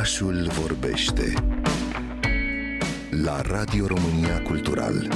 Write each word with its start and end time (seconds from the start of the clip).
Orașul 0.00 0.46
vorbește 0.60 1.32
la 3.22 3.40
Radio 3.40 3.86
România 3.86 4.42
Cultural. 4.42 5.08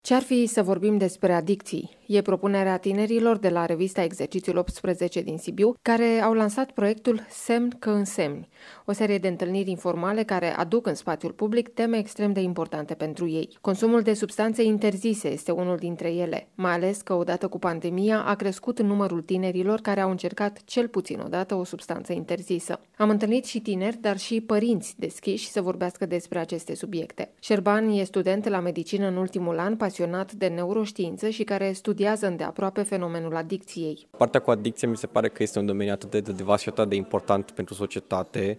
Ce-ar 0.00 0.22
fi 0.22 0.46
să 0.46 0.62
vorbim 0.62 0.98
despre 0.98 1.32
adicții? 1.32 1.90
E 2.14 2.22
propunerea 2.22 2.76
tinerilor 2.76 3.36
de 3.38 3.48
la 3.48 3.66
revista 3.66 4.02
Exercițiul 4.02 4.56
18 4.56 5.20
din 5.20 5.38
Sibiu, 5.38 5.74
care 5.82 6.20
au 6.22 6.32
lansat 6.32 6.70
proiectul 6.70 7.26
Semn 7.28 7.76
că 7.78 7.90
însemni, 7.90 8.48
o 8.84 8.92
serie 8.92 9.18
de 9.18 9.28
întâlniri 9.28 9.70
informale 9.70 10.22
care 10.22 10.56
aduc 10.56 10.86
în 10.86 10.94
spațiul 10.94 11.32
public 11.32 11.68
teme 11.68 11.98
extrem 11.98 12.32
de 12.32 12.40
importante 12.40 12.94
pentru 12.94 13.28
ei. 13.28 13.56
Consumul 13.60 14.00
de 14.00 14.14
substanțe 14.14 14.62
interzise 14.62 15.28
este 15.28 15.50
unul 15.50 15.76
dintre 15.76 16.12
ele, 16.12 16.48
mai 16.54 16.72
ales 16.72 17.00
că 17.00 17.14
odată 17.14 17.48
cu 17.48 17.58
pandemia 17.58 18.22
a 18.22 18.34
crescut 18.34 18.80
numărul 18.80 19.22
tinerilor 19.22 19.80
care 19.80 20.00
au 20.00 20.10
încercat 20.10 20.60
cel 20.64 20.88
puțin 20.88 21.20
odată 21.24 21.54
o 21.54 21.64
substanță 21.64 22.12
interzisă. 22.12 22.80
Am 22.96 23.10
întâlnit 23.10 23.44
și 23.44 23.60
tineri, 23.60 23.98
dar 24.00 24.18
și 24.18 24.40
părinți 24.40 24.94
deschiși 24.98 25.50
să 25.50 25.62
vorbească 25.62 26.06
despre 26.06 26.38
aceste 26.38 26.74
subiecte. 26.74 27.32
Șerban 27.40 27.88
e 27.90 28.04
student 28.04 28.48
la 28.48 28.60
medicină 28.60 29.06
în 29.06 29.16
ultimul 29.16 29.58
an, 29.58 29.76
pasionat 29.76 30.32
de 30.32 30.46
neuroștiință 30.46 31.28
și 31.28 31.44
care 31.44 31.72
studiază 31.72 32.00
îndeaproape 32.20 32.82
fenomenul 32.82 33.36
adicției. 33.36 34.06
Partea 34.16 34.40
cu 34.40 34.50
adicție 34.50 34.88
mi 34.88 34.96
se 34.96 35.06
pare 35.06 35.28
că 35.28 35.42
este 35.42 35.58
un 35.58 35.66
domeniu 35.66 35.92
atât 35.92 36.28
de 36.28 36.42
vast 36.42 36.62
și 36.62 36.68
atât 36.68 36.88
de 36.88 36.94
important 36.94 37.50
pentru 37.50 37.74
societate. 37.74 38.58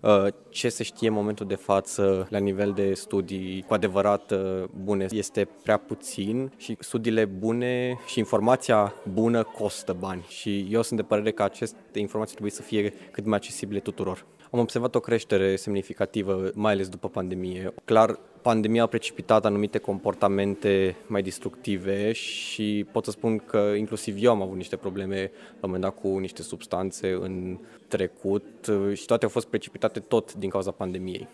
Uh, 0.00 0.26
ce 0.48 0.68
se 0.68 0.82
știe 0.82 1.08
în 1.08 1.14
momentul 1.14 1.46
de 1.46 1.54
față 1.54 2.26
la 2.30 2.38
nivel 2.38 2.72
de 2.72 2.94
studii 2.94 3.64
cu 3.66 3.74
adevărat 3.74 4.30
uh, 4.30 4.64
bune 4.82 5.06
este 5.10 5.48
prea 5.62 5.76
puțin 5.76 6.52
și 6.56 6.76
studiile 6.78 7.24
bune 7.24 7.98
și 8.06 8.18
informația 8.18 8.94
bună 9.12 9.42
costă 9.42 9.96
bani 9.98 10.24
și 10.28 10.66
eu 10.70 10.82
sunt 10.82 10.98
de 10.98 11.04
părere 11.04 11.30
că 11.30 11.42
aceste 11.42 11.98
informații 11.98 12.32
trebuie 12.32 12.54
să 12.54 12.62
fie 12.62 12.92
cât 13.10 13.24
mai 13.24 13.36
accesibile 13.36 13.80
tuturor. 13.80 14.26
Am 14.50 14.58
observat 14.58 14.94
o 14.94 15.00
creștere 15.00 15.56
semnificativă, 15.56 16.50
mai 16.54 16.72
ales 16.72 16.88
după 16.88 17.08
pandemie. 17.08 17.74
Clar, 17.84 18.18
pandemia 18.42 18.82
a 18.82 18.86
precipitat 18.86 19.44
anumite 19.44 19.78
comportamente 19.78 20.96
mai 21.06 21.22
destructive 21.22 22.12
și 22.12 22.86
pot 22.92 23.04
să 23.04 23.10
spun 23.10 23.38
că 23.38 23.58
inclusiv 23.76 24.16
eu 24.20 24.30
am 24.30 24.42
avut 24.42 24.56
niște 24.56 24.76
probleme 24.76 25.16
la 25.34 25.66
un 25.66 25.70
moment 25.70 25.82
dat 25.82 25.94
cu 26.00 26.18
niște 26.18 26.42
substanțe 26.42 27.10
în 27.20 27.58
trecut 27.88 28.70
și 28.92 29.06
toate 29.06 29.24
au 29.24 29.30
fost 29.30 29.46
precipitate 29.46 30.00
tot 30.00 30.34
din 30.34 30.50
cauza 30.50 30.70
pandemiei. 30.70 31.28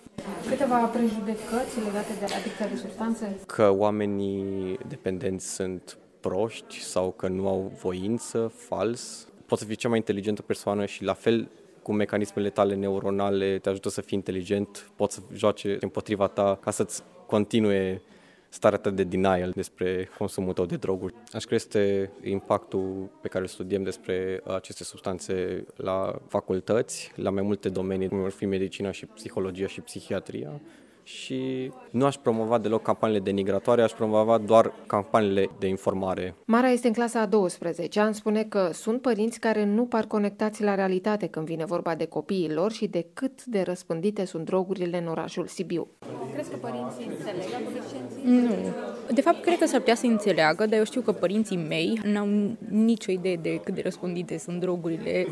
Câteva 0.48 0.76
prejudecăți 0.78 1.78
legate 1.84 2.12
de 2.18 2.24
adicția 2.24 2.66
de 2.66 2.76
substanțe? 2.76 3.38
Că 3.46 3.70
oamenii 3.70 4.78
dependenți 4.88 5.54
sunt 5.54 5.98
proști 6.20 6.80
sau 6.80 7.10
că 7.10 7.28
nu 7.28 7.48
au 7.48 7.72
voință, 7.80 8.52
fals. 8.56 9.28
Poți 9.46 9.60
să 9.60 9.66
fii 9.66 9.76
cea 9.76 9.88
mai 9.88 9.96
inteligentă 9.96 10.42
persoană 10.42 10.86
și 10.86 11.04
la 11.04 11.12
fel 11.12 11.48
cu 11.88 11.94
mecanismele 11.94 12.50
tale 12.50 12.74
neuronale 12.74 13.58
te 13.58 13.68
ajută 13.68 13.88
să 13.88 14.00
fii 14.00 14.16
inteligent, 14.16 14.90
poți 14.96 15.14
să 15.14 15.20
joace 15.34 15.76
împotriva 15.80 16.26
ta 16.26 16.58
ca 16.60 16.70
să-ți 16.70 17.02
continue 17.26 18.02
starea 18.48 18.78
ta 18.78 18.90
de 18.90 19.04
denial 19.04 19.50
despre 19.50 20.08
consumul 20.18 20.52
tău 20.52 20.66
de 20.66 20.76
droguri. 20.76 21.14
Aș 21.32 21.44
crește 21.44 22.10
impactul 22.22 23.10
pe 23.20 23.28
care 23.28 23.42
îl 23.42 23.48
studiem 23.48 23.82
despre 23.82 24.42
aceste 24.46 24.84
substanțe 24.84 25.64
la 25.76 26.20
facultăți, 26.26 27.12
la 27.14 27.30
mai 27.30 27.42
multe 27.42 27.68
domenii, 27.68 28.08
cum 28.08 28.24
ar 28.24 28.30
fi 28.30 28.46
medicina 28.46 28.90
și 28.90 29.06
psihologia 29.06 29.66
și 29.66 29.80
psihiatria, 29.80 30.60
și 31.08 31.72
nu 31.90 32.04
aș 32.04 32.16
promova 32.16 32.58
deloc 32.58 32.82
campaniile 32.82 33.22
denigratoare, 33.22 33.82
aș 33.82 33.92
promova 33.92 34.38
doar 34.38 34.72
campaniile 34.86 35.48
de 35.58 35.66
informare. 35.66 36.34
Mara 36.44 36.68
este 36.68 36.86
în 36.86 36.92
clasa 36.92 37.20
a 37.20 37.26
12 37.26 38.00
ani, 38.00 38.14
spune 38.14 38.42
că 38.42 38.70
sunt 38.72 39.00
părinți 39.00 39.40
care 39.40 39.64
nu 39.64 39.84
par 39.84 40.04
conectați 40.04 40.62
la 40.62 40.74
realitate 40.74 41.26
când 41.26 41.46
vine 41.46 41.64
vorba 41.64 41.94
de 41.94 42.04
copiii 42.04 42.52
lor 42.52 42.72
și 42.72 42.86
de 42.86 43.06
cât 43.12 43.44
de 43.44 43.62
răspândite 43.62 44.24
sunt 44.24 44.44
drogurile 44.44 44.98
în 44.98 45.06
orașul 45.06 45.46
Sibiu. 45.46 45.88
Crezi 46.32 46.50
că 46.50 46.56
părinții 46.56 47.10
înțeleg 47.10 47.46
adolescenții? 47.60 48.22
Nu. 48.24 49.14
De 49.14 49.20
fapt, 49.20 49.42
cred 49.42 49.58
că 49.58 49.66
s-ar 49.66 49.78
putea 49.78 49.94
să 49.94 50.06
înțeleagă, 50.06 50.66
dar 50.66 50.78
eu 50.78 50.84
știu 50.84 51.00
că 51.00 51.12
părinții 51.12 51.56
mei 51.56 52.00
n-au 52.04 52.28
nicio 52.68 53.12
idee 53.12 53.36
de 53.36 53.60
cât 53.64 53.74
de 53.74 53.80
răspândite 53.82 54.38
sunt 54.38 54.60
drogurile 54.60 55.26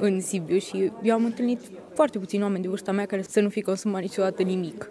în 0.00 0.20
Sibiu 0.20 0.58
și 0.58 0.92
eu 1.02 1.14
am 1.14 1.24
întâlnit 1.24 1.60
foarte 1.94 2.18
puțini 2.18 2.42
oameni 2.42 2.62
de 2.62 2.68
vârsta 2.68 2.92
mea 2.92 3.06
care 3.06 3.22
să 3.22 3.40
nu 3.40 3.48
fi 3.48 3.62
consumat 3.62 4.00
niciodată 4.00 4.42
nimic. 4.42 4.90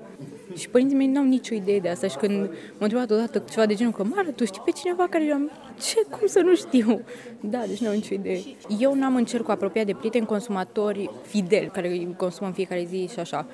Și 0.56 0.70
părinții 0.70 0.98
mei 0.98 1.08
n-au 1.08 1.24
nicio 1.24 1.54
idee 1.54 1.80
de 1.80 1.90
asta 1.90 2.08
și 2.08 2.18
când 2.18 2.36
m-au 2.40 2.80
întrebat 2.80 3.12
odată 3.12 3.44
ceva 3.50 3.66
de 3.66 3.74
genul 3.74 3.94
că 3.94 4.04
Mara, 4.04 4.30
tu 4.36 4.46
știi 4.46 4.62
pe 4.66 4.72
cineva 4.72 5.08
care 5.10 5.32
am 5.34 5.52
ce, 5.82 6.06
cum 6.10 6.28
să 6.28 6.40
nu 6.40 6.56
știu? 6.56 7.02
Da, 7.40 7.64
deci 7.68 7.80
n-au 7.80 7.94
nicio 7.94 8.14
idee. 8.14 8.40
Eu 8.80 8.94
n-am 8.94 9.16
în 9.16 9.26
cercul 9.26 9.54
apropiat 9.54 9.86
de 9.86 9.94
prieteni 9.94 10.26
consumatori 10.26 11.10
fideli, 11.26 11.68
care 11.68 12.08
consumă 12.18 12.48
în 12.48 12.54
fiecare 12.54 12.86
zi 12.90 13.08
și 13.12 13.20
așa. 13.20 13.46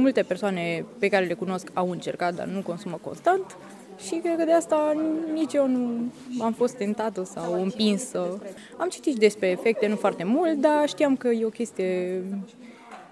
Multe 0.00 0.22
persoane 0.22 0.84
pe 0.98 1.08
care 1.08 1.24
le 1.24 1.34
cunosc 1.34 1.70
au 1.74 1.90
încercat, 1.90 2.34
dar 2.34 2.46
nu 2.46 2.60
consumă 2.60 2.98
constant. 3.02 3.56
Și 3.98 4.14
cred 4.14 4.36
că 4.36 4.44
de 4.44 4.52
asta 4.52 4.96
nici 5.32 5.52
eu 5.52 5.68
nu 5.68 6.00
am 6.40 6.52
fost 6.52 6.74
tentată 6.74 7.24
sau 7.24 7.62
împinsă. 7.62 8.42
Am 8.76 8.88
citit 8.88 9.16
despre 9.16 9.46
efecte, 9.46 9.86
nu 9.86 9.96
foarte 9.96 10.24
mult, 10.24 10.54
dar 10.54 10.88
știam 10.88 11.16
că 11.16 11.28
e 11.28 11.44
o 11.44 11.48
chestie 11.48 12.22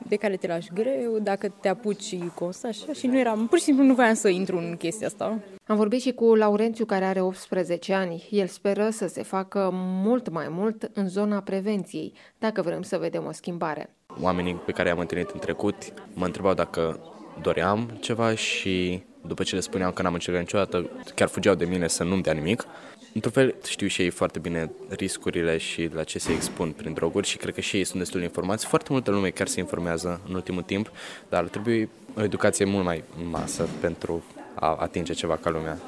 de 0.09 0.17
care 0.17 0.37
te 0.37 0.47
lași 0.47 0.71
greu, 0.75 1.19
dacă 1.23 1.49
te 1.61 1.69
apuci 1.69 2.03
și 2.03 2.31
constă 2.35 2.67
așa 2.67 2.93
și 2.93 3.07
nu 3.07 3.19
eram, 3.19 3.47
pur 3.47 3.59
și 3.59 3.65
simplu 3.65 3.85
nu 3.85 3.95
voiam 3.95 4.15
să 4.15 4.29
intru 4.29 4.57
în 4.57 4.77
chestia 4.77 5.07
asta. 5.07 5.39
Am 5.67 5.77
vorbit 5.77 6.01
și 6.01 6.13
cu 6.13 6.35
Laurențiu 6.35 6.85
care 6.85 7.05
are 7.05 7.21
18 7.21 7.93
ani. 7.93 8.29
El 8.31 8.47
speră 8.47 8.89
să 8.91 9.07
se 9.07 9.23
facă 9.23 9.71
mult 9.73 10.29
mai 10.29 10.47
mult 10.51 10.91
în 10.93 11.09
zona 11.09 11.41
prevenției, 11.41 12.13
dacă 12.39 12.63
vrem 12.63 12.83
să 12.83 12.99
vedem 12.99 13.27
o 13.27 13.33
schimbare. 13.33 13.95
Oamenii 14.21 14.55
pe 14.55 14.73
care 14.73 14.89
i-am 14.89 14.99
întâlnit 14.99 15.31
în 15.31 15.39
trecut 15.39 15.77
mă 16.15 16.25
întrebau 16.25 16.55
dacă 16.55 17.01
doream 17.43 17.99
ceva 18.01 18.35
și 18.35 19.03
după 19.27 19.43
ce 19.43 19.55
le 19.55 19.61
spuneam 19.61 19.93
că 19.93 20.03
n-am 20.03 20.13
încercat 20.13 20.41
niciodată, 20.41 20.91
chiar 21.15 21.29
fugeau 21.29 21.55
de 21.55 21.65
mine 21.65 21.89
să 21.89 22.05
nu-mi 22.05 22.23
dea 22.23 22.33
nimic. 22.33 22.67
Într-un 23.15 23.33
fel 23.33 23.55
știu 23.67 23.87
și 23.87 24.03
ei 24.03 24.11
foarte 24.11 24.39
bine 24.39 24.71
riscurile 24.89 25.57
și 25.59 25.91
la 25.93 26.05
ce 26.05 26.19
se 26.19 26.33
expun 26.33 26.73
prin 26.73 26.93
droguri 26.93 27.27
și 27.27 27.37
cred 27.37 27.55
că 27.55 27.61
și 27.61 27.77
ei 27.77 27.85
sunt 27.85 27.99
destul 27.99 28.19
de 28.19 28.27
informați. 28.27 28.67
Foarte 28.67 28.89
multă 28.93 29.11
lume 29.11 29.31
chiar 29.31 29.47
se 29.47 29.61
informează 29.61 30.21
în 30.29 30.35
ultimul 30.35 30.63
timp, 30.63 30.91
dar 31.29 31.45
trebuie 31.45 31.89
o 32.17 32.23
educație 32.23 32.65
mult 32.65 32.85
mai 32.85 33.03
masă 33.31 33.69
pentru 33.81 34.25
a 34.55 34.77
atinge 34.77 35.13
ceva 35.13 35.37
ca 35.37 35.51
lumea. 35.51 35.79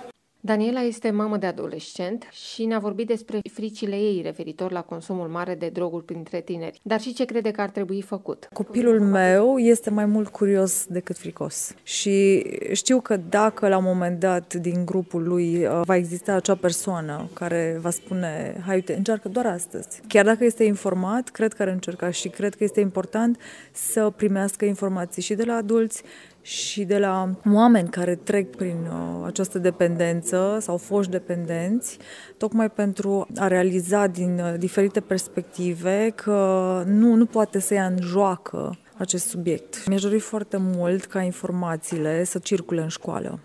Daniela 0.41 0.81
este 0.81 1.11
mamă 1.11 1.37
de 1.37 1.47
adolescent 1.47 2.29
și 2.31 2.65
ne-a 2.65 2.79
vorbit 2.79 3.07
despre 3.07 3.41
fricile 3.53 3.97
ei 3.97 4.21
referitor 4.23 4.73
la 4.73 4.83
consumul 4.83 5.29
mare 5.29 5.55
de 5.55 5.69
droguri 5.69 6.05
printre 6.05 6.41
tineri, 6.41 6.81
dar 6.83 7.01
și 7.01 7.15
ce 7.15 7.25
crede 7.25 7.51
că 7.51 7.61
ar 7.61 7.71
trebui 7.71 8.03
făcut. 8.03 8.49
Copilul 8.53 9.01
meu 9.01 9.59
este 9.59 9.91
mai 9.91 10.07
mult 10.07 10.29
curios 10.29 10.87
decât 10.89 11.19
fricos 11.19 11.75
și 11.83 12.47
știu 12.73 13.01
că 13.01 13.17
dacă 13.17 13.69
la 13.69 13.77
un 13.77 13.85
moment 13.85 14.21
dat 14.21 14.55
din 14.55 14.85
grupul 14.85 15.23
lui 15.23 15.65
uh, 15.65 15.81
va 15.85 15.97
exista 15.97 16.33
acea 16.33 16.55
persoană 16.55 17.29
care 17.33 17.79
va 17.81 17.91
spune 17.91 18.63
hai 18.67 18.75
uite, 18.75 18.95
încearcă 18.95 19.29
doar 19.29 19.47
astăzi. 19.47 20.01
Chiar 20.09 20.25
dacă 20.25 20.45
este 20.45 20.65
informat, 20.65 21.29
cred 21.29 21.53
că 21.53 21.63
ar 21.63 21.69
încerca 21.69 22.11
și 22.11 22.29
cred 22.29 22.55
că 22.55 22.65
este 22.65 22.81
important 22.81 23.39
să 23.73 24.13
primească 24.17 24.65
informații 24.65 25.23
și 25.23 25.35
de 25.35 25.45
la 25.45 25.55
adulți 25.55 26.03
și 26.47 26.85
de 26.85 26.99
la 26.99 27.35
oameni 27.53 27.89
care 27.89 28.15
trec 28.15 28.57
prin 28.57 28.77
uh, 28.89 29.25
această 29.25 29.59
dependență 29.59 30.59
sau 30.61 30.77
foști 30.77 31.11
dependenți, 31.11 31.99
tocmai 32.37 32.71
pentru 32.71 33.27
a 33.37 33.47
realiza 33.47 34.07
din 34.07 34.41
uh, 34.41 34.59
diferite 34.59 35.01
perspective 35.01 36.13
că 36.15 36.83
nu, 36.87 37.15
nu 37.15 37.27
poate 37.27 37.59
să 37.59 37.75
ia 37.75 37.87
în 37.87 37.97
joacă 38.01 38.79
acest 38.97 39.29
subiect. 39.29 39.89
Mi-aș 39.89 40.03
dori 40.03 40.19
foarte 40.19 40.57
mult 40.61 41.05
ca 41.05 41.21
informațiile 41.21 42.25
să 42.25 42.39
circule 42.39 42.81
în 42.83 42.89
școală. 42.89 43.39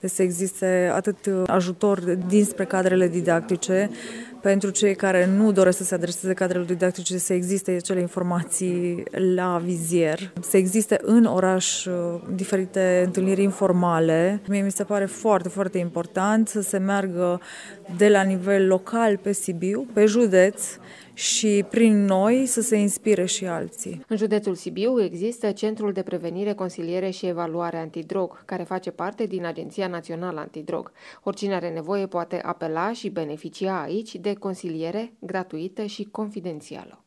Deci 0.00 0.10
să 0.10 0.22
existe 0.22 0.90
atât 0.94 1.16
ajutor 1.46 2.00
dinspre 2.28 2.64
cadrele 2.64 3.08
didactice, 3.08 3.90
pentru 4.42 4.70
cei 4.70 4.94
care 4.94 5.26
nu 5.26 5.52
doresc 5.52 5.76
să 5.76 5.84
se 5.84 5.94
adreseze 5.94 6.34
cadrelor 6.34 6.66
didactice, 6.66 7.18
să 7.18 7.32
existe 7.32 7.70
acele 7.70 8.00
informații 8.00 9.02
la 9.34 9.60
vizier, 9.64 10.32
să 10.40 10.56
existe 10.56 10.98
în 11.02 11.24
oraș 11.24 11.84
uh, 11.84 12.20
diferite 12.34 13.02
întâlniri 13.04 13.42
informale. 13.42 14.40
Mie 14.48 14.62
mi 14.62 14.70
se 14.70 14.84
pare 14.84 15.04
foarte, 15.04 15.48
foarte 15.48 15.78
important 15.78 16.48
să 16.48 16.60
se 16.60 16.78
meargă 16.78 17.40
de 17.96 18.08
la 18.08 18.22
nivel 18.22 18.66
local 18.66 19.16
pe 19.16 19.32
Sibiu, 19.32 19.86
pe 19.92 20.06
județ, 20.06 20.62
și 21.20 21.64
prin 21.70 22.04
noi 22.04 22.46
să 22.46 22.60
se 22.60 22.76
inspire 22.76 23.24
și 23.24 23.46
alții. 23.46 24.04
În 24.08 24.16
județul 24.16 24.54
Sibiu 24.54 25.02
există 25.02 25.50
Centrul 25.50 25.92
de 25.92 26.02
Prevenire, 26.02 26.52
Consiliere 26.52 27.10
și 27.10 27.26
Evaluare 27.26 27.76
Antidrog, 27.76 28.44
care 28.44 28.62
face 28.62 28.90
parte 28.90 29.24
din 29.24 29.44
Agenția 29.46 29.86
Națională 29.86 30.40
Antidrog. 30.40 30.92
Oricine 31.22 31.54
are 31.54 31.68
nevoie 31.68 32.06
poate 32.06 32.40
apela 32.42 32.92
și 32.92 33.08
beneficia 33.08 33.82
aici 33.82 34.14
de 34.32 34.38
consiliere 34.38 35.12
gratuită 35.20 35.84
și 35.84 36.04
confidențială. 36.04 37.04